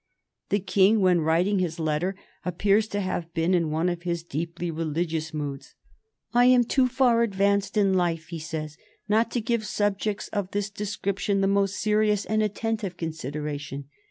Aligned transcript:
The 0.49 0.57
King, 0.59 0.99
when 1.01 1.21
writing 1.21 1.57
this 1.57 1.77
letter, 1.77 2.15
appears 2.43 2.87
to 2.87 3.01
have 3.01 3.31
been 3.35 3.53
in 3.53 3.69
one 3.69 3.87
of 3.87 4.01
his 4.01 4.23
deeply 4.23 4.71
religious 4.71 5.31
moods. 5.31 5.75
"I 6.33 6.45
am 6.45 6.63
too 6.63 6.87
far 6.87 7.21
advanced 7.21 7.77
in 7.77 7.93
life," 7.93 8.29
he 8.29 8.39
says, 8.39 8.77
"not 9.07 9.29
to 9.29 9.39
give 9.41 9.63
subjects 9.63 10.27
of 10.29 10.49
this 10.49 10.71
description 10.71 11.41
the 11.41 11.47
most 11.47 11.79
serious 11.79 12.25
and 12.25 12.41
attentive 12.41 12.97
consideration. 12.97 13.89